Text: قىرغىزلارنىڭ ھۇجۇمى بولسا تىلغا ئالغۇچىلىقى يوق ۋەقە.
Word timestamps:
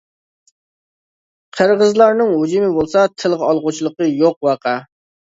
قىرغىزلارنىڭ 1.57 2.31
ھۇجۇمى 2.39 2.69
بولسا 2.77 3.03
تىلغا 3.23 3.49
ئالغۇچىلىقى 3.51 4.09
يوق 4.23 4.49
ۋەقە. 4.49 4.73